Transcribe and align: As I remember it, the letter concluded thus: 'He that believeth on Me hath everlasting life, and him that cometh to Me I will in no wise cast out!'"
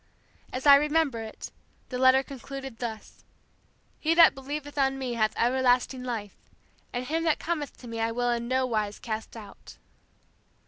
As 0.51 0.65
I 0.65 0.77
remember 0.77 1.19
it, 1.19 1.51
the 1.89 1.99
letter 1.99 2.23
concluded 2.23 2.79
thus: 2.79 3.23
'He 3.99 4.15
that 4.15 4.33
believeth 4.33 4.75
on 4.75 4.97
Me 4.97 5.13
hath 5.13 5.35
everlasting 5.37 6.01
life, 6.03 6.49
and 6.91 7.05
him 7.05 7.23
that 7.25 7.37
cometh 7.37 7.77
to 7.77 7.87
Me 7.87 7.99
I 7.99 8.11
will 8.11 8.31
in 8.31 8.47
no 8.47 8.65
wise 8.65 8.97
cast 8.97 9.37
out!'" 9.37 9.77